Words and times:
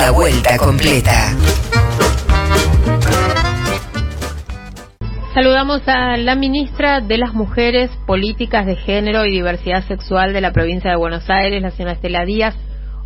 La 0.00 0.12
vuelta 0.12 0.56
completa. 0.58 1.34
Saludamos 5.34 5.82
a 5.88 6.16
la 6.16 6.36
ministra 6.36 7.00
de 7.00 7.18
las 7.18 7.34
Mujeres, 7.34 7.90
Políticas 8.06 8.64
de 8.64 8.76
Género 8.76 9.24
y 9.24 9.32
Diversidad 9.32 9.82
Sexual 9.88 10.32
de 10.32 10.40
la 10.40 10.52
provincia 10.52 10.90
de 10.90 10.96
Buenos 10.96 11.28
Aires, 11.28 11.60
la 11.60 11.72
señora 11.72 11.94
Estela 11.94 12.24
Díaz. 12.24 12.54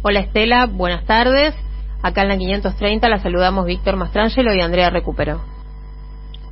Hola 0.03 0.21
Estela, 0.21 0.67
buenas 0.67 1.07
tardes. 1.07 1.55
Acá 2.03 2.23
en 2.23 2.29
la 2.29 2.37
530 2.37 3.09
la 3.09 3.21
saludamos 3.21 3.65
Víctor 3.65 3.97
Mastrangelo 3.97 4.53
y 4.55 4.61
Andrea 4.61 4.91
Recupero. 4.91 5.41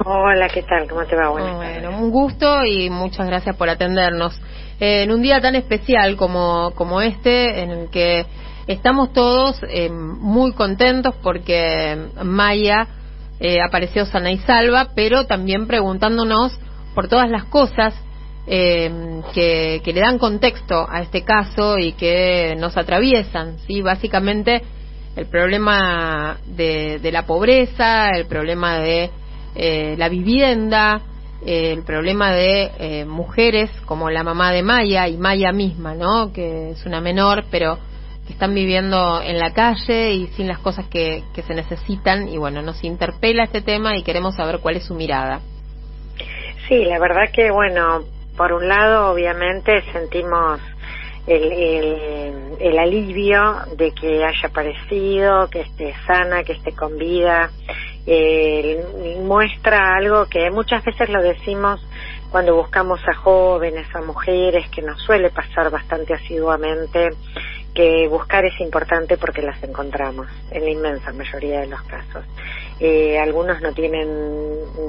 Hola, 0.07 0.49
¿qué 0.49 0.63
tal? 0.63 0.89
¿Cómo 0.89 1.05
te 1.05 1.17
va? 1.17 1.29
Buenas 1.29 1.57
bueno, 1.57 1.91
un 1.91 2.11
gusto 2.11 2.65
y 2.65 2.89
muchas 2.89 3.27
gracias 3.27 3.55
por 3.57 3.69
atendernos. 3.69 4.41
Eh, 4.81 5.03
en 5.03 5.13
un 5.13 5.21
día 5.21 5.43
tan 5.43 5.55
especial 5.55 6.17
como, 6.17 6.71
como 6.75 7.03
este, 7.03 7.61
en 7.61 7.71
el 7.71 7.91
que 7.91 8.25
estamos 8.73 9.13
todos 9.13 9.61
eh, 9.69 9.91
muy 9.91 10.53
contentos 10.53 11.15
porque 11.23 12.09
Maya 12.23 12.87
eh, 13.39 13.61
apareció 13.61 14.07
sana 14.07 14.31
y 14.33 14.39
salva, 14.39 14.91
pero 14.95 15.27
también 15.27 15.67
preguntándonos 15.67 16.59
por 16.95 17.09
todas 17.09 17.31
las 17.31 17.45
cosas 17.45 17.95
que, 18.47 19.81
que, 19.85 19.93
le 19.93 20.01
dan 20.01 20.19
contexto 20.19 20.85
a 20.91 21.03
este 21.03 21.23
caso 21.23 21.79
y 21.79 21.93
que 21.93 22.57
nos 22.59 22.77
atraviesan. 22.77 23.59
¿sí? 23.67 23.81
Básicamente 23.81 24.63
el 25.15 25.27
problema 25.27 26.39
de, 26.47 26.99
de 26.99 27.13
la 27.13 27.27
pobreza, 27.27 28.11
el 28.11 28.27
problema 28.27 28.79
de 28.79 29.11
eh, 29.55 29.95
la 29.99 30.09
vivienda, 30.09 31.03
eh, 31.45 31.73
el 31.73 31.83
problema 31.83 32.33
de 32.33 32.71
eh, 32.79 33.05
mujeres 33.05 33.71
como 33.85 34.11
la 34.11 34.23
mamá 34.23 34.53
de 34.53 34.63
Maya 34.63 35.09
y 35.09 35.17
Maya 35.17 35.53
misma, 35.53 35.95
¿no? 35.95 36.33
Que 36.33 36.71
es 36.71 36.87
una 36.87 37.01
menor, 37.01 37.47
pero 37.51 37.79
están 38.33 38.55
viviendo 38.55 39.21
en 39.23 39.39
la 39.39 39.53
calle 39.53 40.13
y 40.13 40.27
sin 40.29 40.49
las 40.49 40.59
cosas 40.59 40.87
que, 40.87 41.23
que 41.35 41.43
se 41.43 41.55
necesitan. 41.55 42.29
Y 42.29 42.39
bueno, 42.39 42.63
nos 42.63 42.83
interpela 42.85 43.45
este 43.45 43.63
tema 43.63 43.97
y 43.97 44.03
queremos 44.03 44.37
saber 44.37 44.61
cuál 44.61 44.77
es 44.77 44.85
su 44.85 44.95
mirada. 44.95 45.41
Sí, 46.69 46.85
la 46.85 46.99
verdad 46.99 47.31
que, 47.33 47.51
bueno, 47.51 48.05
por 48.37 48.53
un 48.53 48.69
lado, 48.69 49.13
obviamente, 49.13 49.83
sentimos 49.93 50.61
el, 51.27 51.53
el, 51.53 52.35
el, 52.59 52.79
alivio 52.79 53.57
de 53.77 53.93
que 53.93 54.25
haya 54.25 54.49
aparecido, 54.49 55.49
que 55.51 55.61
esté 55.61 55.95
sana, 56.07 56.43
que 56.45 56.53
esté 56.53 56.73
con 56.73 56.97
vida, 56.97 57.51
eh, 58.07 58.83
muestra 59.23 59.95
algo 59.97 60.27
que 60.27 60.51
muchas 60.51 60.85
veces 60.85 61.09
lo 61.11 61.23
decimos 61.23 61.81
cuando 62.31 62.55
buscamos 62.55 63.01
a 63.07 63.15
jóvenes, 63.15 63.87
a 63.95 64.01
mujeres, 64.01 64.69
que 64.71 64.83
nos 64.83 65.01
suele 65.03 65.31
pasar 65.31 65.71
bastante 65.71 66.15
asiduamente, 66.15 67.11
que 67.75 68.09
buscar 68.09 68.45
es 68.45 68.59
importante 68.61 69.17
porque 69.17 69.43
las 69.43 69.63
encontramos, 69.63 70.27
en 70.51 70.65
la 70.65 70.71
inmensa 70.71 71.13
mayoría 71.13 71.61
de 71.61 71.67
los 71.67 71.83
casos. 71.83 72.25
Eh, 72.81 73.19
algunos 73.19 73.61
no 73.61 73.73
tienen 73.75 74.09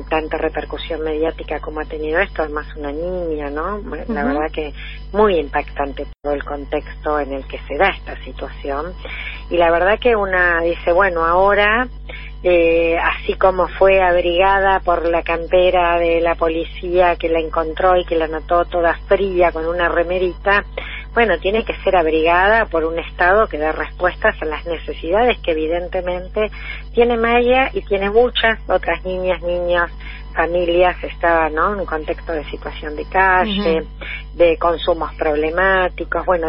tanta 0.09 0.37
repercusión 0.37 1.01
mediática 1.01 1.59
como 1.59 1.81
ha 1.81 1.85
tenido 1.85 2.19
esto, 2.19 2.43
además 2.43 2.65
una 2.77 2.91
niña, 2.91 3.49
¿no? 3.49 3.79
La 4.07 4.23
verdad 4.23 4.49
que 4.51 4.73
muy 5.11 5.37
impactante 5.37 6.07
todo 6.21 6.33
el 6.33 6.43
contexto 6.45 7.19
en 7.19 7.33
el 7.33 7.45
que 7.47 7.59
se 7.67 7.75
da 7.75 7.89
esta 7.89 8.15
situación. 8.23 8.93
Y 9.49 9.57
la 9.57 9.69
verdad 9.71 9.99
que 9.99 10.15
una 10.15 10.61
dice, 10.61 10.93
bueno, 10.93 11.25
ahora 11.25 11.89
eh, 12.43 12.97
así 12.97 13.35
como 13.35 13.67
fue 13.67 14.01
abrigada 14.01 14.79
por 14.79 15.07
la 15.07 15.21
campera 15.21 15.99
de 15.99 16.21
la 16.21 16.33
policía 16.33 17.15
que 17.15 17.29
la 17.29 17.39
encontró 17.39 17.95
y 17.97 18.05
que 18.05 18.15
la 18.15 18.27
notó 18.27 18.65
toda 18.65 18.97
fría 19.07 19.51
con 19.51 19.67
una 19.67 19.89
remerita, 19.89 20.65
bueno, 21.13 21.37
tiene 21.39 21.65
que 21.65 21.75
ser 21.83 21.95
abrigada 21.95 22.65
por 22.65 22.85
un 22.85 22.97
Estado 22.97 23.47
que 23.47 23.57
da 23.57 23.71
respuestas 23.71 24.41
a 24.41 24.45
las 24.45 24.65
necesidades 24.65 25.37
que 25.39 25.51
evidentemente 25.51 26.49
tiene 26.93 27.17
Maya 27.17 27.69
y 27.73 27.81
tiene 27.81 28.09
muchas 28.09 28.59
otras 28.67 29.03
niñas, 29.03 29.41
niños, 29.41 29.91
familias, 30.33 30.95
estaban 31.03 31.53
¿no? 31.53 31.73
en 31.73 31.81
un 31.81 31.85
contexto 31.85 32.31
de 32.31 32.45
situación 32.45 32.95
de 32.95 33.05
calle, 33.05 33.83
de 34.33 34.57
consumos 34.57 35.13
problemáticos, 35.15 36.25
bueno, 36.25 36.47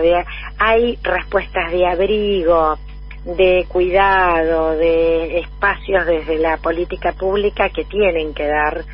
hay 0.59 0.99
respuestas 1.03 1.73
de 1.73 1.87
abrigo, 1.87 2.79
de 3.25 3.67
cuidado, 3.69 4.77
de 4.77 5.41
espacios 5.41 6.07
desde 6.07 6.39
la 6.39 6.57
política 6.57 7.13
pública 7.13 7.69
que 7.71 7.85
tienen 7.85 8.35
que 8.35 8.47
dar 8.47 8.85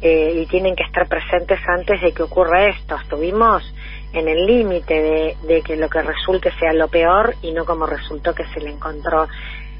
eh, 0.00 0.42
y 0.42 0.46
tienen 0.46 0.76
que 0.76 0.84
estar 0.84 1.08
presentes 1.08 1.58
antes 1.66 2.00
de 2.00 2.12
que 2.12 2.22
ocurra 2.22 2.66
esto. 2.66 2.96
Estuvimos 2.96 3.62
en 4.12 4.28
el 4.28 4.46
límite 4.46 5.36
de, 5.46 5.62
que 5.62 5.76
lo 5.76 5.88
que 5.88 6.02
resulte 6.02 6.50
sea 6.58 6.72
lo 6.72 6.88
peor 6.88 7.34
y 7.42 7.52
no 7.52 7.64
como 7.64 7.86
resultó 7.86 8.34
que 8.34 8.46
se 8.46 8.60
le 8.60 8.70
encontró 8.70 9.26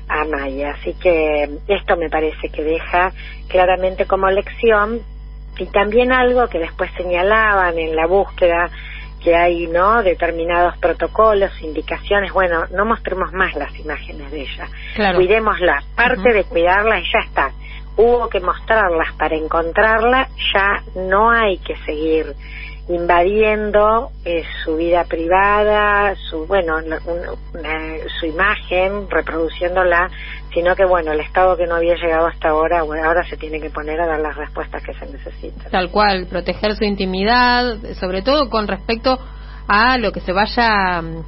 a 0.09 0.25
Maya. 0.25 0.75
Así 0.79 0.95
que 0.95 1.49
esto 1.67 1.97
me 1.97 2.11
parece 2.11 2.49
que 2.51 2.63
deja 2.63 3.13
claramente 3.49 4.07
como 4.07 4.31
lección 4.31 5.01
y 5.59 5.67
también 5.67 6.13
algo 6.13 6.47
que 6.49 6.59
después 6.59 6.91
señalaban 6.97 7.79
en 7.79 7.97
la 7.97 8.07
búsqueda 8.07 8.71
que 9.23 9.35
hay 9.35 9.67
no 9.67 10.03
determinados 10.03 10.79
protocolos, 10.79 11.51
indicaciones, 11.61 12.33
bueno, 12.33 12.67
no 12.71 12.85
mostremos 12.85 13.33
más 13.33 13.55
las 13.57 13.77
imágenes 13.77 14.31
de 14.31 14.43
ella, 14.43 14.69
cuidémosla, 15.15 15.83
parte 15.97 16.33
de 16.33 16.45
cuidarla 16.45 17.01
y 17.01 17.05
ya 17.05 17.19
está. 17.25 17.51
Hubo 17.97 18.29
que 18.29 18.39
mostrarlas. 18.39 19.13
Para 19.19 19.35
encontrarla, 19.35 20.29
ya 20.55 20.85
no 20.95 21.31
hay 21.31 21.59
que 21.59 21.77
seguir 21.79 22.33
invadiendo 22.89 24.11
eh, 24.25 24.45
su 24.65 24.77
vida 24.77 25.05
privada, 25.05 26.15
su 26.31 26.47
bueno, 26.47 26.79
su 28.19 28.27
imagen, 28.27 29.11
reproduciéndola, 29.11 30.11
sino 30.55 30.75
que 30.75 30.87
bueno, 30.87 31.13
el 31.13 31.21
Estado 31.21 31.57
que 31.57 31.67
no 31.67 31.77
había 31.77 31.97
llegado 31.97 32.27
hasta 32.27 32.49
ahora, 32.49 32.83
bueno, 32.83 33.07
ahora 33.07 33.29
se 33.29 33.37
tiene 33.37 33.61
que 33.61 33.69
poner 33.69 34.01
a 34.01 34.07
dar 34.07 34.21
las 34.21 34.37
respuestas 34.37 34.83
que 34.83 34.95
se 34.95 35.07
necesitan. 35.07 35.71
Tal 35.71 35.91
cual, 35.91 36.27
proteger 36.27 36.77
su 36.77 36.85
intimidad, 36.85 37.77
sobre 38.01 38.23
todo 38.23 38.49
con 38.49 38.67
respecto 38.67 39.19
a 39.67 39.99
lo 39.99 40.11
que 40.11 40.21
se 40.21 40.33
vaya 40.33 41.03
mm, 41.03 41.25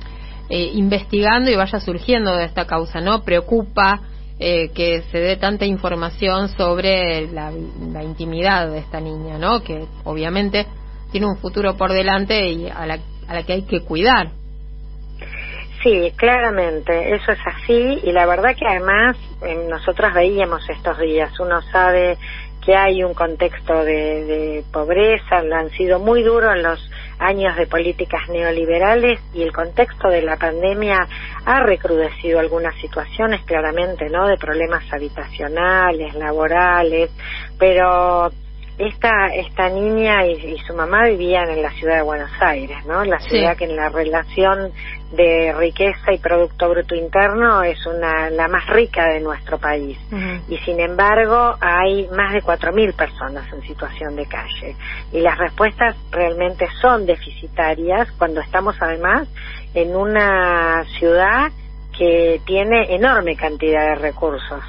eh, 0.48 0.70
investigando 0.74 1.50
y 1.50 1.56
vaya 1.56 1.78
surgiendo 1.78 2.36
de 2.36 2.46
esta 2.46 2.66
causa, 2.66 3.02
¿no? 3.02 3.22
Preocupa 3.22 4.00
eh, 4.38 4.70
que 4.70 5.02
se 5.12 5.18
dé 5.18 5.36
tanta 5.36 5.66
información 5.66 6.48
sobre 6.48 7.30
la, 7.30 7.52
la 7.92 8.02
intimidad 8.02 8.70
de 8.70 8.78
esta 8.78 8.98
niña, 8.98 9.36
¿no? 9.36 9.62
Que 9.62 9.84
obviamente 10.04 10.66
tiene 11.10 11.26
un 11.26 11.36
futuro 11.38 11.76
por 11.76 11.92
delante 11.92 12.48
y 12.48 12.68
a 12.68 12.86
la, 12.86 12.98
a 13.28 13.34
la 13.34 13.42
que 13.44 13.52
hay 13.52 13.62
que 13.62 13.80
cuidar. 13.80 14.28
Sí, 15.82 16.12
claramente, 16.16 17.14
eso 17.14 17.32
es 17.32 17.38
así 17.46 18.00
y 18.02 18.12
la 18.12 18.26
verdad 18.26 18.54
que 18.54 18.66
además 18.66 19.16
eh, 19.42 19.66
nosotros 19.68 20.12
veíamos 20.12 20.68
estos 20.68 20.98
días, 20.98 21.32
uno 21.40 21.62
sabe 21.72 22.18
que 22.62 22.76
hay 22.76 23.02
un 23.02 23.14
contexto 23.14 23.82
de, 23.82 24.24
de 24.24 24.64
pobreza, 24.70 25.38
han 25.38 25.70
sido 25.70 25.98
muy 25.98 26.22
duros 26.22 26.58
los 26.58 26.90
años 27.18 27.56
de 27.56 27.66
políticas 27.66 28.28
neoliberales 28.28 29.20
y 29.32 29.42
el 29.42 29.52
contexto 29.52 30.08
de 30.08 30.22
la 30.22 30.36
pandemia 30.36 31.06
ha 31.44 31.60
recrudecido 31.60 32.40
algunas 32.40 32.74
situaciones 32.76 33.42
claramente, 33.44 34.08
¿no? 34.10 34.26
De 34.26 34.36
problemas 34.36 34.84
habitacionales, 34.92 36.14
laborales, 36.14 37.10
pero 37.58 38.30
esta 38.80 39.26
esta 39.34 39.68
niña 39.68 40.24
y, 40.26 40.58
su 40.66 40.74
mamá 40.74 41.04
vivían 41.04 41.50
en 41.50 41.62
la 41.62 41.70
ciudad 41.72 41.96
de 41.96 42.02
Buenos 42.02 42.30
Aires, 42.40 42.78
¿no? 42.86 43.04
La 43.04 43.20
ciudad 43.20 43.56
que 43.56 43.64
en 43.64 43.76
la 43.76 43.90
relación 43.90 44.72
de 45.12 45.52
riqueza 45.52 46.12
y 46.12 46.18
producto 46.18 46.68
bruto 46.70 46.94
interno 46.94 47.62
es 47.62 47.84
una 47.86 48.30
la 48.30 48.48
más 48.48 48.66
rica 48.68 49.08
de 49.08 49.20
nuestro 49.20 49.58
país. 49.58 49.98
Y 50.48 50.56
sin 50.58 50.80
embargo 50.80 51.56
hay 51.60 52.08
más 52.08 52.32
de 52.32 52.42
4.000 52.42 52.94
personas 52.94 53.52
en 53.52 53.60
situación 53.62 54.16
de 54.16 54.26
calle. 54.26 54.76
Y 55.12 55.20
las 55.20 55.36
respuestas 55.36 55.96
realmente 56.10 56.66
son 56.80 57.04
deficitarias 57.04 58.10
cuando 58.12 58.40
estamos 58.40 58.76
además 58.80 59.28
en 59.74 59.94
una 59.94 60.84
ciudad 60.98 61.50
que 61.96 62.40
tiene 62.46 62.94
enorme 62.94 63.36
cantidad 63.36 63.90
de 63.90 63.94
recursos 63.96 64.64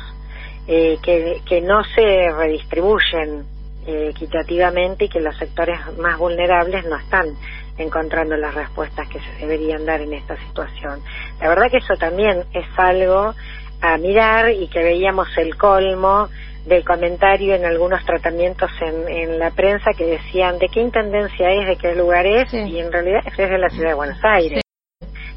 eh, 0.67 0.97
que, 1.01 1.41
que 1.45 1.61
no 1.61 1.83
se 1.83 2.29
redistribuyen 2.35 3.60
eh, 3.85 4.09
equitativamente 4.09 5.05
y 5.05 5.09
que 5.09 5.19
los 5.19 5.35
sectores 5.37 5.79
más 5.97 6.17
vulnerables 6.17 6.85
no 6.85 6.97
están 6.97 7.35
encontrando 7.77 8.35
las 8.37 8.53
respuestas 8.53 9.07
que 9.09 9.19
se 9.19 9.31
deberían 9.39 9.85
dar 9.85 10.01
en 10.01 10.13
esta 10.13 10.37
situación. 10.37 11.01
La 11.39 11.49
verdad 11.49 11.71
que 11.71 11.77
eso 11.77 11.95
también 11.95 12.43
es 12.53 12.67
algo 12.77 13.33
a 13.81 13.97
mirar 13.97 14.51
y 14.51 14.67
que 14.67 14.83
veíamos 14.83 15.27
el 15.37 15.55
colmo 15.57 16.29
del 16.65 16.85
comentario 16.85 17.55
en 17.55 17.65
algunos 17.65 18.05
tratamientos 18.05 18.69
en, 18.81 19.09
en 19.09 19.39
la 19.39 19.49
prensa 19.51 19.93
que 19.97 20.05
decían 20.05 20.59
de 20.59 20.69
qué 20.69 20.81
intendencia 20.81 21.51
es, 21.51 21.67
de 21.67 21.75
qué 21.77 21.95
lugar 21.95 22.25
es, 22.27 22.53
y 22.53 22.79
en 22.79 22.91
realidad 22.91 23.21
es 23.25 23.35
de 23.35 23.57
la 23.57 23.69
ciudad 23.69 23.89
de 23.89 23.95
Buenos 23.95 24.23
Aires, 24.23 24.61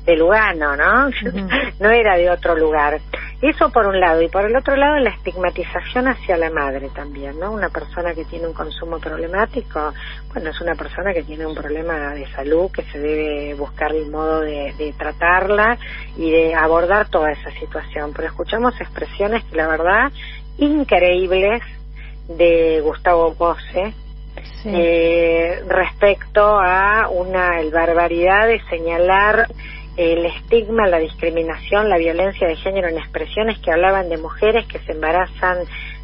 de 0.05 0.17
Lugano, 0.17 0.77
¿no? 0.77 1.09
no 1.81 1.91
era 1.91 2.17
de 2.17 2.31
otro 2.31 2.55
lugar. 2.55 3.01
Eso 3.45 3.69
por 3.69 3.87
un 3.87 4.01
lado, 4.01 4.23
y 4.23 4.29
por 4.29 4.47
el 4.47 4.57
otro 4.57 4.75
lado 4.75 4.97
la 4.97 5.11
estigmatización 5.11 6.09
hacia 6.09 6.39
la 6.39 6.49
madre 6.49 6.89
también, 6.89 7.39
¿no? 7.39 7.53
Una 7.53 7.69
persona 7.69 8.15
que 8.15 8.25
tiene 8.25 8.47
un 8.47 8.55
consumo 8.55 8.99
problemático, 8.99 9.93
bueno, 10.33 10.49
es 10.49 10.59
una 10.63 10.75
persona 10.75 11.13
que 11.13 11.25
tiene 11.25 11.45
un 11.45 11.55
problema 11.55 12.15
de 12.15 12.27
salud, 12.33 12.71
que 12.71 12.85
se 12.85 12.99
debe 12.99 13.53
buscar 13.53 13.95
el 13.95 14.11
modo 14.11 14.41
de, 14.41 14.73
de 14.79 14.95
tratarla 14.95 15.77
y 16.17 16.31
de 16.31 16.55
abordar 16.55 17.11
toda 17.11 17.33
esa 17.33 17.51
situación. 17.51 18.15
Pero 18.17 18.29
escuchamos 18.29 18.81
expresiones 18.81 19.45
que 19.45 19.57
la 19.57 19.69
verdad, 19.69 20.11
increíbles 20.57 21.63
de 22.29 22.81
Gustavo 22.81 23.35
Pose, 23.35 23.93
eh, 24.65 25.63
respecto 25.69 26.59
a 26.59 27.09
una 27.11 27.61
barbaridad 27.71 28.47
de 28.47 28.63
señalar 28.71 29.47
el 29.97 30.27
estigma, 30.27 30.89
la 30.89 30.99
discriminación, 30.99 31.89
la 31.89 31.99
violencia 31.99 32.49
de 32.49 32.57
género 32.57 32.89
en 32.89 32.99
expresiones 32.99 33.59
que 33.61 33.71
hablaban 33.71 34.09
de 34.09 34.17
mujeres 34.17 34.67
que 34.67 34.81
se 34.81 34.93
embarazan 34.93 35.59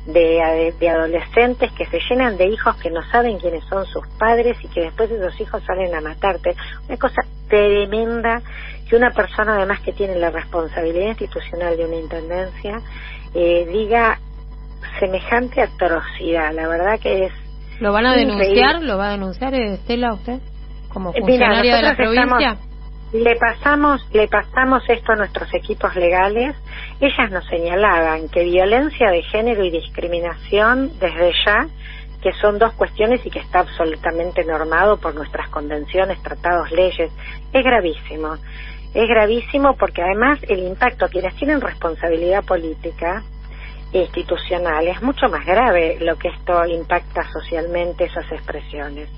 de, 0.06 0.72
de, 0.78 0.88
adolescentes, 0.88 1.72
que 1.72 1.86
se 1.86 1.98
llenan 2.08 2.36
de 2.36 2.46
hijos 2.46 2.76
que 2.76 2.90
no 2.90 3.02
saben 3.10 3.38
quiénes 3.38 3.64
son 3.64 3.84
sus 3.86 4.06
padres 4.18 4.56
y 4.62 4.68
que 4.68 4.82
después 4.82 5.10
esos 5.10 5.38
hijos 5.40 5.62
salen 5.64 5.94
a 5.94 6.00
matarte. 6.00 6.54
Una 6.88 6.96
cosa 6.96 7.22
tremenda 7.48 8.42
que 8.88 8.96
una 8.96 9.10
persona 9.10 9.56
además 9.56 9.80
que 9.80 9.92
tiene 9.92 10.16
la 10.16 10.30
responsabilidad 10.30 11.08
institucional 11.08 11.76
de 11.76 11.84
una 11.84 11.96
intendencia 11.96 12.80
eh, 13.34 13.66
diga 13.70 14.18
semejante 14.98 15.62
atrocidad. 15.62 16.52
La 16.54 16.68
verdad 16.68 16.98
que 17.00 17.26
es... 17.26 17.32
¿Lo 17.80 17.92
van 17.92 18.06
a 18.06 18.14
denunciar? 18.14 18.82
¿Lo 18.82 18.98
va 18.98 19.08
a 19.08 19.12
denunciar 19.12 19.54
Estela 19.54 20.12
usted 20.12 20.40
como 20.92 21.10
eh, 21.10 21.20
funcionaria 21.20 21.76
de 21.76 21.82
la 21.82 21.96
provincia? 21.96 22.58
Le 23.12 23.36
pasamos 23.36 24.06
le 24.12 24.28
pasamos 24.28 24.82
esto 24.88 25.12
a 25.12 25.16
nuestros 25.16 25.52
equipos 25.54 25.94
legales. 25.96 26.54
Ellas 27.00 27.30
nos 27.30 27.46
señalaban 27.46 28.28
que 28.28 28.44
violencia 28.44 29.10
de 29.10 29.22
género 29.22 29.64
y 29.64 29.70
discriminación 29.70 30.92
desde 31.00 31.32
ya 31.44 31.66
que 32.22 32.32
son 32.34 32.58
dos 32.58 32.74
cuestiones 32.74 33.24
y 33.24 33.30
que 33.30 33.38
está 33.38 33.60
absolutamente 33.60 34.44
normado 34.44 34.98
por 34.98 35.14
nuestras 35.14 35.48
convenciones, 35.48 36.22
tratados, 36.22 36.70
leyes, 36.70 37.10
es 37.50 37.64
gravísimo. 37.64 38.36
Es 38.92 39.08
gravísimo 39.08 39.74
porque 39.78 40.02
además 40.02 40.38
el 40.42 40.60
impacto 40.60 41.06
a 41.06 41.08
quienes 41.08 41.34
tienen 41.36 41.62
responsabilidad 41.62 42.44
política 42.44 43.22
e 43.92 44.00
institucional 44.00 44.86
es 44.86 45.00
mucho 45.00 45.28
más 45.28 45.46
grave 45.46 45.96
lo 46.00 46.16
que 46.16 46.28
esto 46.28 46.64
impacta 46.66 47.26
socialmente 47.32 48.04
esas 48.04 48.30
expresiones 48.30 49.08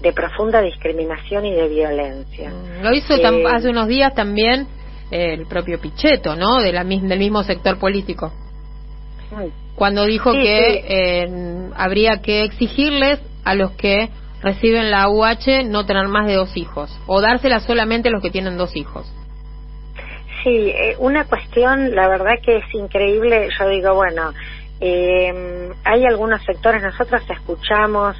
de 0.00 0.12
profunda 0.12 0.60
discriminación 0.60 1.46
y 1.46 1.52
de 1.54 1.68
violencia. 1.68 2.50
Mm, 2.50 2.82
lo 2.82 2.92
hizo 2.92 3.14
eh, 3.14 3.44
hace 3.50 3.70
unos 3.70 3.88
días 3.88 4.14
también 4.14 4.66
el 5.10 5.46
propio 5.46 5.80
Pichetto, 5.80 6.34
¿no? 6.34 6.60
De 6.60 6.72
la, 6.72 6.82
del 6.84 7.18
mismo 7.18 7.44
sector 7.44 7.78
político. 7.78 8.32
Cuando 9.74 10.04
dijo 10.04 10.32
que 10.32 10.84
eh, 10.86 11.70
habría 11.76 12.20
que 12.22 12.44
exigirles 12.44 13.20
a 13.44 13.54
los 13.54 13.72
que 13.72 14.10
reciben 14.42 14.90
la 14.90 15.08
UH 15.08 15.64
no 15.64 15.86
tener 15.86 16.06
más 16.08 16.26
de 16.26 16.34
dos 16.34 16.56
hijos 16.56 16.96
o 17.06 17.20
dársela 17.20 17.60
solamente 17.60 18.08
a 18.08 18.12
los 18.12 18.22
que 18.22 18.30
tienen 18.30 18.56
dos 18.56 18.76
hijos. 18.76 19.12
Sí, 20.42 20.50
eh, 20.50 20.96
una 20.98 21.24
cuestión, 21.24 21.94
la 21.94 22.06
verdad 22.06 22.34
que 22.44 22.58
es 22.58 22.74
increíble. 22.74 23.48
Yo 23.58 23.68
digo, 23.68 23.94
bueno, 23.94 24.32
eh, 24.80 25.70
hay 25.84 26.04
algunos 26.04 26.42
sectores, 26.44 26.82
nosotros 26.82 27.22
escuchamos 27.28 28.16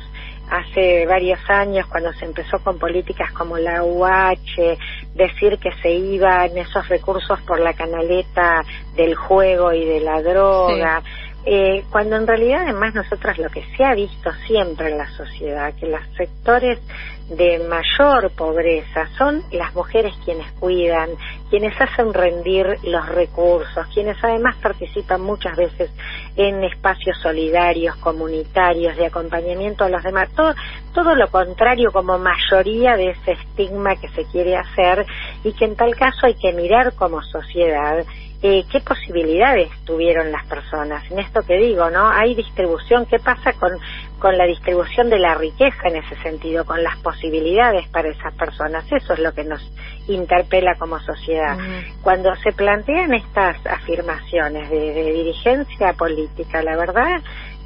hace 0.51 1.07
varios 1.07 1.39
años 1.49 1.87
cuando 1.87 2.13
se 2.15 2.25
empezó 2.25 2.59
con 2.59 2.79
políticas 2.79 3.33
como 3.33 3.59
la 3.59 3.83
UH, 3.83 4.77
decir 5.15 5.59
que 5.59 5.73
se 5.83 5.91
iban 5.91 6.57
esos 6.57 6.89
recursos 6.89 7.41
por 7.43 7.61
la 7.61 7.73
canaleta 7.75 8.65
del 8.95 9.15
juego 9.15 9.73
y 9.73 9.85
de 9.85 10.01
la 10.01 10.23
droga. 10.23 11.03
Eh, 11.47 11.85
cuando 11.91 12.17
en 12.17 12.27
realidad 12.27 12.63
además 12.63 12.95
nosotros 12.95 13.37
lo 13.37 13.51
que 13.51 13.63
se 13.77 13.85
ha 13.85 13.95
visto 13.95 14.33
siempre 14.47 14.91
en 14.91 14.97
la 14.97 15.11
sociedad, 15.11 15.75
que 15.79 15.87
los 15.87 16.01
sectores 16.17 16.81
de 17.29 17.59
mayor 17.69 18.31
pobreza 18.31 19.09
son 19.19 19.43
las 19.53 19.75
mujeres 19.75 20.15
quienes 20.25 20.51
cuidan, 20.53 21.11
quienes 21.51 21.79
hacen 21.79 22.15
rendir 22.15 22.67
los 22.85 23.07
recursos, 23.09 23.87
quienes 23.93 24.17
además 24.23 24.57
participan 24.57 25.21
muchas 25.21 25.55
veces 25.57 25.91
en 26.37 26.65
espacios 26.65 27.19
solidarios, 27.21 27.97
comunitarios, 27.97 28.97
de 28.97 29.07
acompañamiento 29.07 29.85
a 29.85 29.91
los 29.91 30.03
demás, 30.03 30.31
todo, 30.35 30.55
todo 30.95 31.15
lo 31.15 31.29
contrario 31.29 31.93
como 31.93 32.19
mayoría 32.19 32.97
de 32.97 33.11
ese 33.11 33.33
estigma 33.33 33.97
que 33.97 34.09
se 34.09 34.25
quiere 34.27 34.57
hacer 34.57 35.05
y 35.45 35.53
que 35.53 35.67
en 35.67 35.77
tal 35.77 35.95
caso 35.95 36.27
hay 36.27 36.35
que 36.35 36.53
mirar 36.53 36.95
como 36.95 37.23
sociedad 37.23 38.05
eh, 38.47 38.67
qué 38.71 38.81
posibilidades 38.81 39.71
tuvieron 39.87 40.31
las 40.31 40.45
personas. 40.45 41.03
En 41.11 41.19
esto 41.19 41.41
que 41.47 41.57
digo, 41.57 41.89
¿no? 41.89 42.11
Hay 42.11 42.35
distribución, 42.35 43.07
¿qué 43.07 43.19
pasa 43.19 43.55
con, 43.55 43.73
con 44.19 44.37
la 44.37 44.45
distribución 44.45 45.09
de 45.09 45.19
la 45.19 45.35
riqueza 45.35 45.89
en 45.89 45.97
ese 45.97 46.15
sentido, 46.17 46.67
con 46.67 46.83
las 46.83 46.99
posibilidades 46.99 47.89
para 47.89 48.11
esas 48.11 48.35
personas? 48.35 48.85
Eso 48.93 49.15
es 49.15 49.21
lo 49.21 49.33
que 49.33 49.45
nos 49.45 49.63
interpela 50.09 50.75
como 50.75 51.01
sociedad. 51.01 51.57
Cuando 52.03 52.37
se 52.37 52.53
plantean 52.53 53.15
estas 53.15 53.65
afirmaciones 53.65 54.69
de, 54.69 54.93
de 54.93 55.13
dirigencia 55.13 55.95
política, 55.95 56.63
la 56.63 56.77
verdad 56.77 57.23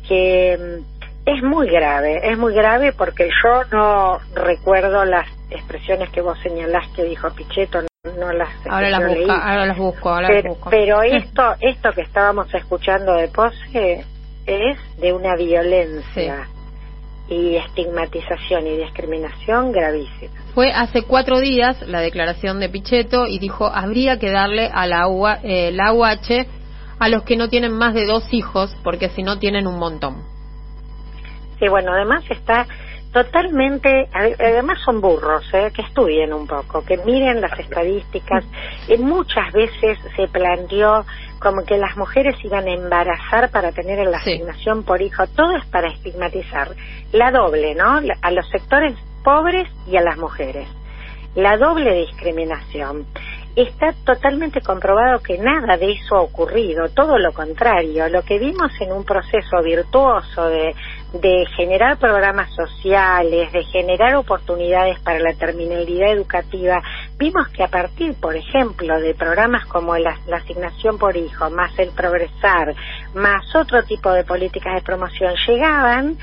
que 0.06 0.56
mm, 0.56 1.28
es 1.28 1.42
muy 1.42 1.68
grave, 1.68 2.20
es 2.22 2.38
muy 2.38 2.54
grave 2.54 2.92
porque 2.92 3.28
yo 3.42 3.64
no 3.72 4.20
recuerdo 4.32 5.04
las 5.04 5.26
expresiones 5.50 6.08
que 6.10 6.20
vos 6.20 6.38
señalás 6.40 6.86
que 6.94 7.02
dijo 7.02 7.30
Pichetto, 7.34 7.80
no 8.16 8.32
las 8.32 8.48
ahora 8.68 8.90
las, 8.90 9.00
ahora 9.00 9.66
las 9.66 9.78
busco 9.78 10.08
ahora 10.08 10.28
pero, 10.28 10.48
las 10.48 10.48
busco. 10.48 10.70
pero 10.70 11.02
esto 11.02 11.54
esto 11.60 11.90
que 11.92 12.02
estábamos 12.02 12.52
escuchando 12.54 13.14
de 13.14 13.28
Pose 13.28 14.04
es 14.46 14.78
de 14.98 15.12
una 15.12 15.36
violencia 15.36 16.48
y 17.28 17.56
estigmatización 17.56 18.66
y 18.66 18.76
discriminación 18.78 19.70
gravísima. 19.70 20.32
Fue 20.54 20.72
hace 20.72 21.02
cuatro 21.02 21.40
días 21.40 21.86
la 21.86 22.00
declaración 22.00 22.58
de 22.58 22.70
Pichetto 22.70 23.26
y 23.26 23.38
dijo 23.38 23.66
habría 23.66 24.18
que 24.18 24.30
darle 24.30 24.70
a 24.72 24.86
la, 24.86 25.06
UA, 25.08 25.40
eh, 25.42 25.70
la 25.72 25.92
UH 25.92 26.46
a 26.98 27.08
los 27.08 27.22
que 27.22 27.36
no 27.36 27.48
tienen 27.48 27.72
más 27.72 27.94
de 27.94 28.06
dos 28.06 28.32
hijos 28.32 28.74
porque 28.82 29.10
si 29.10 29.22
no 29.22 29.38
tienen 29.38 29.66
un 29.66 29.78
montón. 29.78 30.22
Sí 31.58 31.68
bueno 31.68 31.92
además 31.92 32.24
está 32.30 32.66
totalmente, 33.24 34.08
además 34.12 34.78
son 34.84 35.00
burros, 35.00 35.42
¿eh? 35.52 35.72
que 35.74 35.82
estudien 35.82 36.32
un 36.32 36.46
poco, 36.46 36.84
que 36.84 36.98
miren 36.98 37.40
las 37.40 37.58
estadísticas. 37.58 38.44
Y 38.86 38.96
muchas 38.96 39.52
veces 39.52 39.98
se 40.14 40.28
planteó 40.28 41.04
como 41.40 41.64
que 41.64 41.78
las 41.78 41.96
mujeres 41.96 42.36
iban 42.44 42.68
a 42.68 42.72
embarazar 42.72 43.50
para 43.50 43.72
tener 43.72 44.06
la 44.06 44.18
asignación 44.18 44.84
por 44.84 45.02
hijo. 45.02 45.26
Todo 45.34 45.56
es 45.56 45.66
para 45.66 45.88
estigmatizar. 45.88 46.68
La 47.10 47.32
doble, 47.32 47.74
¿no? 47.74 48.00
A 48.22 48.30
los 48.30 48.48
sectores 48.50 48.94
pobres 49.24 49.68
y 49.88 49.96
a 49.96 50.02
las 50.02 50.16
mujeres. 50.16 50.68
La 51.34 51.56
doble 51.56 51.92
discriminación 51.94 53.04
está 53.56 53.92
totalmente 54.04 54.60
comprobado 54.60 55.20
que 55.20 55.38
nada 55.38 55.76
de 55.76 55.90
eso 55.90 56.16
ha 56.16 56.22
ocurrido, 56.22 56.88
todo 56.90 57.18
lo 57.18 57.32
contrario, 57.32 58.08
lo 58.08 58.22
que 58.22 58.38
vimos 58.38 58.70
en 58.80 58.92
un 58.92 59.04
proceso 59.04 59.60
virtuoso 59.64 60.48
de, 60.48 60.74
de 61.12 61.46
generar 61.56 61.98
programas 61.98 62.50
sociales, 62.54 63.50
de 63.52 63.64
generar 63.64 64.16
oportunidades 64.16 65.00
para 65.00 65.18
la 65.18 65.32
terminalidad 65.32 66.12
educativa, 66.12 66.82
vimos 67.16 67.48
que 67.48 67.62
a 67.62 67.68
partir, 67.68 68.14
por 68.20 68.36
ejemplo, 68.36 69.00
de 69.00 69.14
programas 69.14 69.64
como 69.66 69.96
la, 69.96 70.18
la 70.26 70.36
asignación 70.36 70.98
por 70.98 71.16
hijo, 71.16 71.48
más 71.50 71.78
el 71.78 71.90
progresar, 71.90 72.74
más 73.14 73.54
otro 73.54 73.82
tipo 73.84 74.12
de 74.12 74.24
políticas 74.24 74.74
de 74.74 74.82
promoción, 74.82 75.34
llegaban 75.46 76.18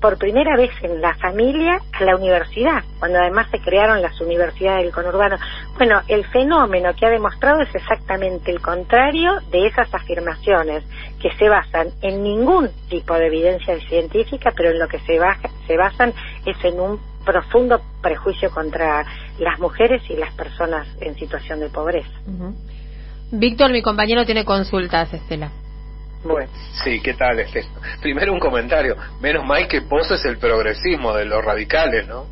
por 0.00 0.16
primera 0.18 0.56
vez 0.56 0.70
en 0.82 1.00
la 1.00 1.14
familia 1.14 1.78
a 1.92 2.04
la 2.04 2.16
universidad, 2.16 2.82
cuando 2.98 3.18
además 3.18 3.48
se 3.50 3.60
crearon 3.60 4.00
las 4.00 4.18
universidades 4.20 4.84
del 4.84 4.92
conurbano. 4.92 5.36
Bueno, 5.76 6.00
el 6.08 6.24
fenómeno 6.26 6.94
que 6.94 7.06
ha 7.06 7.10
demostrado 7.10 7.60
es 7.60 7.74
exactamente 7.74 8.50
el 8.50 8.60
contrario 8.60 9.40
de 9.50 9.66
esas 9.66 9.92
afirmaciones, 9.94 10.84
que 11.20 11.30
se 11.32 11.48
basan 11.48 11.88
en 12.00 12.22
ningún 12.22 12.70
tipo 12.88 13.14
de 13.14 13.26
evidencia 13.26 13.78
científica, 13.88 14.52
pero 14.56 14.70
en 14.70 14.78
lo 14.78 14.88
que 14.88 14.98
se, 15.00 15.18
se 15.66 15.76
basan 15.76 16.14
es 16.46 16.64
en 16.64 16.80
un 16.80 17.00
profundo 17.24 17.80
prejuicio 18.02 18.50
contra 18.50 19.04
las 19.38 19.58
mujeres 19.58 20.02
y 20.08 20.16
las 20.16 20.32
personas 20.34 20.88
en 21.00 21.14
situación 21.16 21.60
de 21.60 21.68
pobreza. 21.68 22.10
Víctor, 23.30 23.70
mi 23.70 23.82
compañero, 23.82 24.24
tiene 24.24 24.44
consultas, 24.44 25.12
Estela. 25.12 25.50
Bueno. 26.22 26.50
Sí, 26.84 27.00
¿qué 27.00 27.14
tal? 27.14 27.38
Este? 27.40 27.64
Primero 28.02 28.32
un 28.32 28.40
comentario. 28.40 28.96
Menos 29.20 29.44
mal 29.46 29.66
que 29.68 29.78
es 29.78 30.24
el 30.24 30.38
progresismo 30.38 31.14
de 31.14 31.24
los 31.24 31.44
radicales, 31.44 32.06
¿no? 32.06 32.26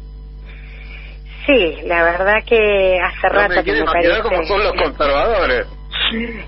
Sí, 1.47 1.79
la 1.87 2.03
verdad 2.03 2.45
que 2.47 3.01
hace 3.01 3.29
rato 3.31 3.65
que 3.65 3.73
me 3.73 3.85
parece... 3.85 4.21
como 4.21 4.45
son 4.45 4.63
los 4.63 4.75
conservadores. 4.75 5.67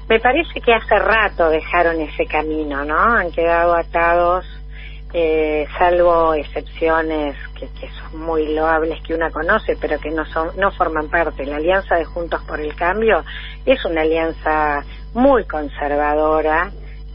Me 0.08 0.20
parece 0.20 0.60
que 0.60 0.74
hace 0.74 0.98
rato 0.98 1.48
dejaron 1.48 2.00
ese 2.00 2.26
camino, 2.26 2.84
¿no? 2.84 2.98
Han 2.98 3.32
quedado 3.32 3.74
atados 3.74 4.44
eh, 5.12 5.66
salvo 5.76 6.34
excepciones 6.34 7.36
que, 7.58 7.68
son 7.88 8.20
muy 8.20 8.54
loables 8.54 9.02
que 9.02 9.12
una 9.12 9.30
conoce, 9.30 9.76
pero 9.80 9.98
que 9.98 10.10
no 10.10 10.24
son, 10.26 10.50
no 10.56 10.70
forman 10.70 11.08
parte. 11.08 11.44
La 11.46 11.56
alianza 11.56 11.96
de 11.96 12.04
Juntos 12.04 12.42
por 12.46 12.60
el 12.60 12.74
Cambio 12.76 13.24
es 13.66 13.84
una 13.84 14.02
alianza 14.02 14.84
muy 15.14 15.44
conservadora 15.46 16.70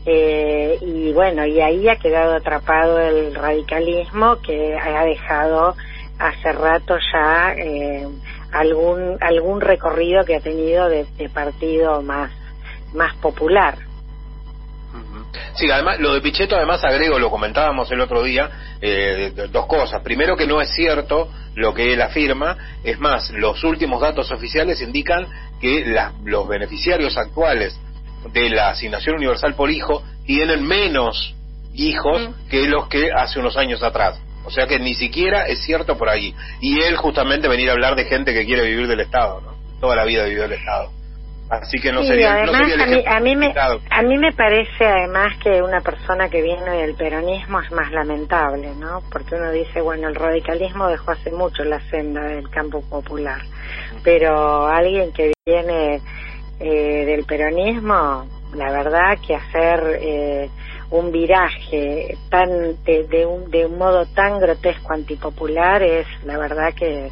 eh, 0.05 0.77
y 0.81 1.11
bueno, 1.13 1.45
y 1.45 1.59
ahí 1.61 1.87
ha 1.89 1.95
quedado 1.95 2.35
atrapado 2.35 2.99
el 2.99 3.33
radicalismo 3.33 4.39
que 4.41 4.77
ha 4.77 5.03
dejado 5.03 5.75
hace 6.19 6.51
rato 6.51 6.95
ya 7.11 7.53
eh, 7.57 8.07
algún 8.51 9.17
algún 9.19 9.61
recorrido 9.61 10.23
que 10.23 10.35
ha 10.35 10.39
tenido 10.41 10.87
de, 10.89 11.05
partido 11.33 12.03
más 12.03 12.31
más 12.93 13.15
popular. 13.15 13.77
Sí, 15.55 15.69
además, 15.71 15.99
lo 15.99 16.13
de 16.13 16.21
Pichetto, 16.21 16.55
además 16.55 16.83
agrego, 16.83 17.17
lo 17.17 17.29
comentábamos 17.29 17.91
el 17.91 17.99
otro 17.99 18.23
día, 18.23 18.77
eh, 18.81 19.33
dos 19.51 19.65
cosas. 19.65 20.01
Primero, 20.01 20.37
que 20.37 20.47
no 20.47 20.61
es 20.61 20.69
cierto 20.73 21.29
lo 21.55 21.73
que 21.73 21.93
él 21.93 22.01
afirma. 22.01 22.57
Es 22.83 22.99
más, 22.99 23.31
los 23.31 23.63
últimos 23.63 24.01
datos 24.01 24.31
oficiales 24.31 24.81
indican 24.81 25.27
que 25.59 25.85
los 26.23 26.47
beneficiarios 26.47 27.17
actuales 27.17 27.79
de 28.33 28.49
la 28.49 28.69
asignación 28.69 29.15
universal 29.15 29.55
por 29.55 29.69
hijo 29.69 30.03
tienen 30.25 30.63
menos 30.65 31.35
hijos 31.73 32.29
mm. 32.29 32.49
que 32.49 32.67
los 32.67 32.87
que 32.87 33.11
hace 33.11 33.39
unos 33.39 33.57
años 33.57 33.83
atrás. 33.83 34.19
O 34.45 34.51
sea 34.51 34.67
que 34.67 34.79
ni 34.79 34.93
siquiera 34.93 35.47
es 35.47 35.63
cierto 35.63 35.97
por 35.97 36.09
ahí. 36.09 36.35
Y 36.61 36.81
él 36.81 36.95
justamente 36.97 37.47
venir 37.47 37.69
a 37.69 37.73
hablar 37.73 37.95
de 37.95 38.05
gente 38.05 38.33
que 38.33 38.45
quiere 38.45 38.63
vivir 38.63 38.87
del 38.87 38.99
Estado, 38.99 39.41
¿no? 39.41 39.55
Toda 39.79 39.95
la 39.95 40.05
vida 40.05 40.25
vivió 40.25 40.43
del 40.43 40.53
Estado. 40.53 40.91
Así 41.49 41.77
que 41.79 41.91
no 41.91 42.03
sería, 42.03 42.33
además, 42.33 42.61
a, 42.79 42.85
mí, 42.87 43.03
a, 43.05 43.19
mí 43.19 43.35
me, 43.35 43.53
a 43.91 44.01
mí 44.01 44.17
me 44.17 44.31
parece 44.31 44.83
además 44.83 45.37
que 45.37 45.61
una 45.61 45.79
persona 45.81 46.27
que 46.27 46.41
viene 46.41 46.71
del 46.71 46.95
peronismo 46.95 47.61
es 47.61 47.71
más 47.71 47.91
lamentable, 47.91 48.73
¿no? 48.75 49.03
Porque 49.11 49.35
uno 49.35 49.51
dice, 49.51 49.79
bueno, 49.81 50.07
el 50.07 50.15
radicalismo 50.15 50.87
dejó 50.87 51.11
hace 51.11 51.31
mucho 51.31 51.63
la 51.63 51.79
senda 51.91 52.23
del 52.23 52.49
campo 52.49 52.81
popular, 52.81 53.41
pero 54.03 54.65
alguien 54.65 55.13
que 55.13 55.33
viene 55.45 56.01
eh, 56.59 57.05
del 57.05 57.25
peronismo, 57.25 58.27
la 58.53 58.71
verdad 58.71 59.17
que 59.25 59.35
hacer 59.35 59.99
eh, 60.01 60.49
un 60.91 61.11
viraje 61.11 62.17
tan 62.29 62.83
de, 62.83 63.05
de, 63.07 63.25
un, 63.25 63.49
de 63.51 63.65
un 63.65 63.77
modo 63.77 64.05
tan 64.05 64.39
grotesco 64.39 64.93
antipopular 64.93 65.83
es, 65.83 66.07
la 66.23 66.37
verdad 66.37 66.73
que, 66.73 67.09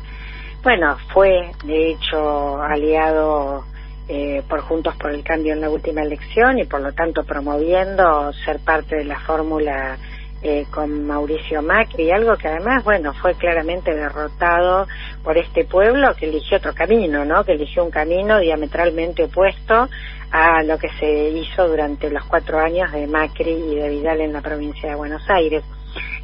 bueno, 0.63 0.97
fue 1.13 1.51
de 1.65 1.91
hecho 1.91 2.61
aliado 2.61 3.65
eh, 4.07 4.43
por 4.47 4.61
Juntos 4.61 4.95
por 4.97 5.11
el 5.11 5.23
Cambio 5.23 5.53
en 5.53 5.61
la 5.61 5.69
última 5.69 6.01
elección 6.01 6.59
y 6.59 6.65
por 6.65 6.81
lo 6.81 6.93
tanto 6.93 7.23
promoviendo 7.23 8.31
ser 8.45 8.59
parte 8.59 8.97
de 8.97 9.05
la 9.05 9.19
fórmula 9.21 9.97
eh, 10.43 10.65
con 10.69 11.07
Mauricio 11.07 11.61
Macri, 11.61 12.11
algo 12.11 12.35
que 12.35 12.49
además, 12.49 12.83
bueno, 12.83 13.13
fue 13.13 13.33
claramente 13.35 13.93
derrotado 13.93 14.87
por 15.23 15.37
este 15.37 15.63
pueblo 15.63 16.13
que 16.15 16.25
eligió 16.25 16.57
otro 16.57 16.73
camino, 16.73 17.23
¿no? 17.23 17.45
Que 17.45 17.53
eligió 17.53 17.83
un 17.83 17.91
camino 17.91 18.39
diametralmente 18.39 19.23
opuesto 19.23 19.87
a 20.31 20.61
lo 20.63 20.77
que 20.77 20.89
se 20.99 21.29
hizo 21.29 21.67
durante 21.67 22.09
los 22.09 22.25
cuatro 22.25 22.59
años 22.59 22.91
de 22.91 23.07
Macri 23.07 23.51
y 23.51 23.75
de 23.75 23.87
Vidal 23.87 24.19
en 24.19 24.33
la 24.33 24.41
provincia 24.41 24.89
de 24.89 24.95
Buenos 24.95 25.23
Aires. 25.29 25.63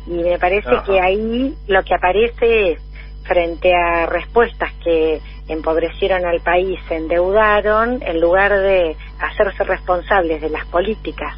Y 0.05 0.21
me 0.23 0.38
parece 0.38 0.71
que 0.85 0.99
ahí 0.99 1.55
lo 1.67 1.81
que 1.83 1.95
aparece 1.95 2.71
es 2.71 2.81
frente 3.23 3.73
a 3.73 4.07
respuestas 4.07 4.73
que 4.83 5.21
empobrecieron 5.47 6.25
al 6.25 6.41
país, 6.41 6.79
se 6.88 6.95
endeudaron, 6.95 8.01
en 8.01 8.19
lugar 8.19 8.51
de 8.51 8.95
hacerse 9.19 9.63
responsables 9.63 10.41
de 10.41 10.49
las 10.49 10.65
políticas 10.65 11.38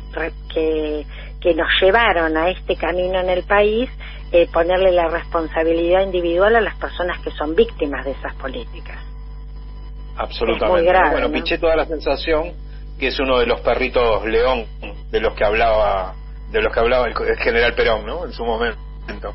que, 0.54 1.06
que 1.42 1.56
nos 1.56 1.68
llevaron 1.82 2.38
a 2.38 2.50
este 2.50 2.76
camino 2.76 3.20
en 3.20 3.30
el 3.30 3.44
país, 3.44 3.90
eh, 4.32 4.48
ponerle 4.54 4.92
la 4.92 5.10
responsabilidad 5.10 6.04
individual 6.04 6.56
a 6.56 6.62
las 6.62 6.76
personas 6.76 7.20
que 7.22 7.32
son 7.32 7.56
víctimas 7.56 8.06
de 8.06 8.12
esas 8.12 8.36
políticas. 8.36 8.98
Absolutamente. 10.16 10.92
bueno, 11.12 11.32
piché 11.32 11.58
toda 11.58 11.76
la 11.76 11.86
sensación 11.86 12.54
que 13.00 13.08
es 13.08 13.20
uno 13.20 13.40
de 13.40 13.48
los 13.48 13.62
perritos 13.62 14.24
león 14.26 14.66
de 15.10 15.20
los 15.20 15.34
que 15.34 15.44
hablaba 15.44 16.14
de 16.52 16.62
los 16.62 16.72
que 16.72 16.80
hablaba 16.80 17.08
el 17.08 17.38
general 17.38 17.74
Perón, 17.74 18.06
¿no? 18.06 18.26
En 18.26 18.34
su 18.34 18.46
momento. 18.46 19.34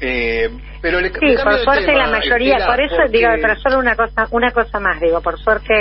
Eh, 0.00 0.48
pero 0.80 0.98
sí, 0.98 1.10
por 1.44 1.58
suerte 1.62 1.94
la 1.94 2.08
mayoría, 2.08 2.66
por 2.66 2.80
eso 2.80 2.96
digo, 3.10 3.28
pero 3.40 3.54
solo 3.56 3.78
una 3.78 3.94
cosa, 3.94 4.26
una 4.30 4.50
cosa 4.50 4.80
más, 4.80 4.98
digo, 4.98 5.20
por 5.20 5.38
suerte 5.38 5.74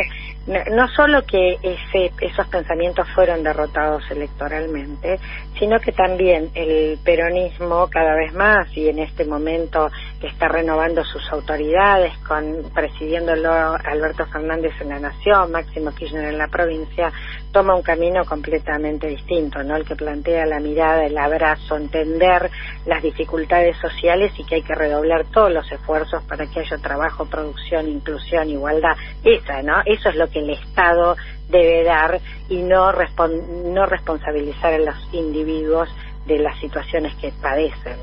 no, 0.47 0.87
solo 0.89 1.23
que 1.25 1.59
ese, 1.61 2.11
esos 2.21 2.47
pensamientos 2.47 3.07
fueron 3.13 3.43
derrotados 3.43 4.03
electoralmente, 4.09 5.19
sino 5.59 5.79
que 5.79 5.91
también 5.91 6.49
el 6.55 6.97
peronismo 7.03 7.87
cada 7.89 8.15
vez 8.15 8.33
más 8.33 8.65
y 8.75 8.89
en 8.89 8.99
este 8.99 9.25
momento 9.25 9.91
que 10.19 10.27
está 10.27 10.47
renovando 10.47 11.03
sus 11.03 11.21
autoridades, 11.31 12.17
con 12.27 12.63
presidiéndolo 12.73 13.51
Alberto 13.51 14.25
Fernández 14.25 14.73
en 14.81 14.89
la 14.89 14.99
Nación, 14.99 15.51
Máximo 15.51 15.91
Kirchner 15.91 16.25
en 16.25 16.37
la 16.37 16.47
provincia, 16.47 17.11
toma 17.51 17.75
un 17.75 17.81
camino 17.81 18.25
completamente 18.25 19.07
distinto, 19.07 19.63
¿no? 19.63 19.75
El 19.75 19.85
que 19.85 19.95
plantea 19.95 20.45
la 20.45 20.59
mirada, 20.59 21.05
el 21.05 21.17
abrazo, 21.17 21.77
entender 21.77 22.49
las 22.85 23.01
dificultades 23.01 23.77
sociales 23.77 24.31
y 24.37 24.43
que 24.45 24.55
hay 24.55 24.61
que 24.61 24.75
redoblar 24.75 25.25
todos 25.25 25.51
los 25.51 25.69
esfuerzos 25.71 26.23
para 26.23 26.45
que 26.47 26.59
haya 26.59 26.77
trabajo, 26.77 27.25
producción, 27.25 27.87
inclusión, 27.87 28.49
igualdad. 28.49 28.95
Esa, 29.23 29.61
¿no? 29.61 29.81
Eso 29.85 30.09
es 30.09 30.15
lo 30.15 30.28
que 30.29 30.39
el 30.39 30.51
Estado 30.51 31.15
debe 31.49 31.83
dar 31.83 32.19
y 32.49 32.57
no, 32.57 32.91
no 32.91 33.85
responsabilizar 33.85 34.73
a 34.73 34.79
los 34.79 34.95
individuos 35.13 35.89
de 36.25 36.39
las 36.39 36.59
situaciones 36.59 37.15
que 37.15 37.31
padecen. 37.41 37.97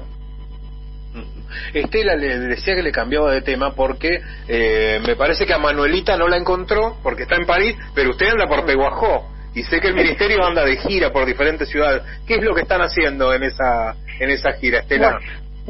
Estela 1.73 2.15
le 2.15 2.39
decía 2.39 2.75
que 2.75 2.83
le 2.83 2.93
cambiaba 2.93 3.33
de 3.33 3.41
tema 3.41 3.75
porque 3.75 4.21
eh, 4.49 5.01
me 5.07 5.17
parece 5.17 5.47
que 5.47 5.55
a 5.55 5.59
Manuelita 5.59 6.17
no 6.17 6.29
la 6.29 6.37
encontró 6.37 6.97
porque 7.03 7.23
está 7.23 7.37
en 7.37 7.47
París, 7.47 7.77
pero 7.95 8.11
usted 8.11 8.29
anda 8.29 8.47
por 8.47 8.67
Peguajó 8.67 9.31
y 9.55 9.63
sé 9.63 9.81
que 9.81 9.89
el 9.89 9.95
ministerio 9.95 10.45
anda 10.45 10.65
de 10.65 10.77
gira 10.77 11.11
por 11.11 11.25
diferentes 11.25 11.69
ciudades. 11.69 12.03
¿Qué 12.27 12.35
es 12.35 12.43
lo 12.43 12.55
que 12.55 12.61
están 12.63 12.83
haciendo 12.83 13.33
en 13.33 13.45
esa 13.45 13.97
en 14.19 14.31
esa 14.31 14.53
gira, 14.53 14.81
Estela? 14.81 15.19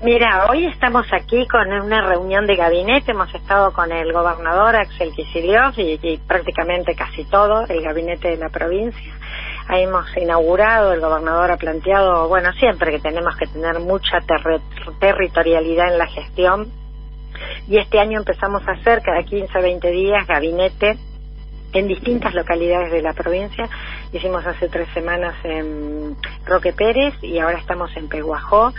Mira, 0.03 0.49
hoy 0.51 0.67
estamos 0.67 1.07
aquí 1.11 1.47
con 1.49 1.73
una 1.73 2.03
reunión 2.03 2.47
de 2.47 2.55
gabinete, 2.55 3.13
hemos 3.13 3.35
estado 3.35 3.73
con 3.73 3.91
el 3.91 4.13
gobernador 4.13 4.77
Axel 4.77 5.11
Kicillof 5.13 5.79
y, 5.79 6.21
prácticamente 6.27 6.95
casi 6.95 7.25
todo 7.25 7.65
el 7.67 7.83
gabinete 7.83 8.29
de 8.29 8.37
la 8.37 8.51
provincia. 8.51 9.15
Hemos 9.71 10.15
inaugurado, 10.19 10.93
el 10.93 11.01
gobernador 11.01 11.51
ha 11.51 11.57
planteado, 11.57 12.29
bueno, 12.29 12.53
siempre 12.53 12.93
que 12.93 12.99
tenemos 12.99 13.35
que 13.37 13.47
tener 13.47 13.81
mucha 13.81 14.19
territorialidad 15.01 15.91
en 15.91 15.99
la 15.99 16.07
gestión 16.09 16.71
y 17.67 17.79
este 17.79 17.99
año 17.99 18.19
empezamos 18.19 18.69
a 18.69 18.73
hacer 18.73 19.01
cada 19.01 19.23
15 19.23 19.59
o 19.59 19.63
20 19.63 19.91
días 19.91 20.27
gabinete 20.27 20.99
en 21.73 21.89
distintas 21.89 22.35
localidades 22.35 22.91
de 22.91 23.03
la 23.03 23.13
provincia. 23.13 23.69
Hicimos 24.13 24.47
hace 24.47 24.69
tres 24.69 24.89
semanas 24.95 25.35
en 25.45 26.17
Roque 26.47 26.73
Pérez 26.73 27.15
y 27.23 27.39
ahora 27.39 27.59
estamos 27.59 27.95
en 27.97 28.09
Peguajó. 28.09 28.73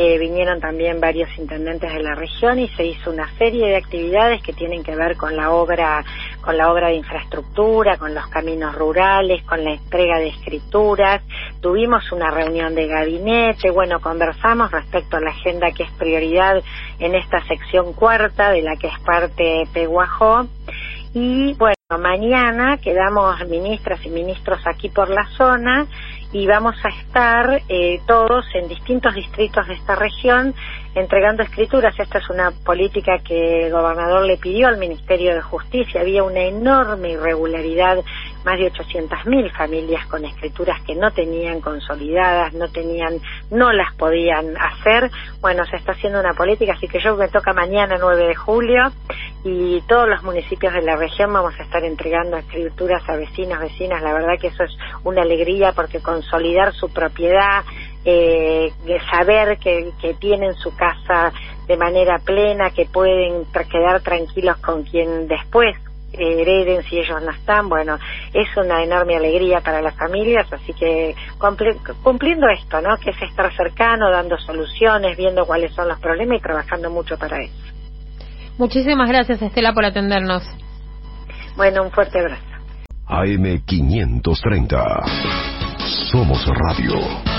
Eh, 0.00 0.16
vinieron 0.16 0.60
también 0.60 1.00
varios 1.00 1.28
intendentes 1.38 1.92
de 1.92 2.00
la 2.00 2.14
región 2.14 2.60
y 2.60 2.68
se 2.68 2.84
hizo 2.84 3.10
una 3.10 3.28
serie 3.36 3.66
de 3.66 3.74
actividades 3.74 4.40
que 4.42 4.52
tienen 4.52 4.84
que 4.84 4.94
ver 4.94 5.16
con 5.16 5.34
la 5.34 5.50
obra, 5.50 6.04
con 6.40 6.56
la 6.56 6.70
obra 6.70 6.86
de 6.86 6.94
infraestructura, 6.94 7.96
con 7.96 8.14
los 8.14 8.24
caminos 8.28 8.76
rurales, 8.76 9.42
con 9.42 9.64
la 9.64 9.72
entrega 9.72 10.20
de 10.20 10.28
escrituras. 10.28 11.20
Tuvimos 11.60 12.12
una 12.12 12.30
reunión 12.30 12.76
de 12.76 12.86
gabinete, 12.86 13.72
bueno, 13.72 13.98
conversamos 14.00 14.70
respecto 14.70 15.16
a 15.16 15.20
la 15.20 15.30
agenda 15.30 15.72
que 15.72 15.82
es 15.82 15.90
prioridad 15.94 16.62
en 17.00 17.16
esta 17.16 17.44
sección 17.48 17.92
cuarta 17.92 18.52
de 18.52 18.62
la 18.62 18.76
que 18.76 18.86
es 18.86 19.00
parte 19.00 19.64
Peguajó. 19.74 20.46
Y 21.12 21.54
bueno, 21.54 21.74
mañana 21.98 22.76
quedamos 22.76 23.44
ministras 23.48 23.98
y 24.06 24.10
ministros 24.10 24.60
aquí 24.64 24.90
por 24.90 25.08
la 25.08 25.26
zona 25.36 25.88
y 26.32 26.46
vamos 26.46 26.76
a 26.84 26.88
estar 26.88 27.62
eh, 27.68 28.00
todos 28.06 28.44
en 28.54 28.68
distintos 28.68 29.14
distritos 29.14 29.66
de 29.66 29.74
esta 29.74 29.94
región 29.94 30.54
entregando 30.94 31.42
escrituras. 31.42 31.98
Esta 31.98 32.18
es 32.18 32.28
una 32.28 32.50
política 32.50 33.18
que 33.18 33.66
el 33.66 33.72
gobernador 33.72 34.26
le 34.26 34.36
pidió 34.36 34.68
al 34.68 34.78
Ministerio 34.78 35.34
de 35.34 35.40
Justicia. 35.40 36.00
Había 36.00 36.22
una 36.22 36.40
enorme 36.40 37.12
irregularidad, 37.12 37.98
más 38.44 38.58
de 38.58 38.72
800.000 38.72 39.50
familias 39.52 40.06
con 40.06 40.24
escrituras 40.24 40.80
que 40.82 40.94
no 40.94 41.10
tenían 41.10 41.60
consolidadas, 41.60 42.54
no 42.54 42.68
tenían, 42.68 43.20
no 43.50 43.72
las 43.72 43.94
podían 43.94 44.56
hacer. 44.56 45.10
Bueno, 45.40 45.64
se 45.66 45.76
está 45.76 45.92
haciendo 45.92 46.20
una 46.20 46.34
política, 46.34 46.72
así 46.74 46.88
que 46.88 47.00
yo 47.00 47.16
me 47.16 47.28
toca 47.28 47.52
mañana 47.52 47.96
9 47.98 48.28
de 48.28 48.34
julio 48.34 48.92
y 49.44 49.80
todos 49.82 50.08
los 50.08 50.22
municipios 50.22 50.72
de 50.72 50.82
la 50.82 50.96
región 50.96 51.32
vamos 51.32 51.54
a 51.58 51.62
estar 51.62 51.84
entregando 51.84 52.36
escrituras 52.36 53.02
a 53.08 53.16
vecinos, 53.16 53.58
vecinas. 53.60 54.02
La 54.02 54.12
verdad 54.12 54.38
que 54.40 54.48
eso 54.48 54.64
es 54.64 54.76
una 55.04 55.22
alegría 55.22 55.72
porque 55.72 56.00
consolidar 56.00 56.74
su 56.74 56.90
propiedad, 56.92 57.64
eh, 58.04 58.72
saber 59.10 59.58
que, 59.58 59.92
que 60.00 60.14
tienen 60.14 60.54
su 60.54 60.74
casa 60.74 61.32
de 61.66 61.76
manera 61.76 62.18
plena, 62.18 62.70
que 62.70 62.86
pueden 62.86 63.44
quedar 63.70 64.00
tranquilos 64.00 64.56
con 64.58 64.84
quien 64.84 65.28
después 65.28 65.76
hereden 66.12 66.82
si 66.84 66.98
ellos 66.98 67.22
no 67.22 67.30
están, 67.30 67.68
bueno, 67.68 67.98
es 68.32 68.48
una 68.56 68.82
enorme 68.82 69.16
alegría 69.16 69.60
para 69.60 69.82
las 69.82 69.94
familias, 69.94 70.50
así 70.52 70.72
que 70.72 71.14
cumpliendo 72.02 72.48
esto, 72.48 72.80
¿no? 72.80 72.96
Que 72.96 73.10
es 73.10 73.22
estar 73.22 73.54
cercano, 73.54 74.10
dando 74.10 74.38
soluciones, 74.38 75.16
viendo 75.16 75.44
cuáles 75.46 75.72
son 75.74 75.88
los 75.88 75.98
problemas 76.00 76.38
y 76.38 76.42
trabajando 76.42 76.90
mucho 76.90 77.16
para 77.18 77.38
eso. 77.42 77.54
Muchísimas 78.58 79.08
gracias, 79.08 79.40
Estela, 79.40 79.72
por 79.72 79.84
atendernos. 79.84 80.42
Bueno, 81.56 81.82
un 81.82 81.90
fuerte 81.90 82.18
abrazo. 82.18 82.42
AM530. 83.08 85.02
Somos 86.10 86.46
Radio. 86.46 87.37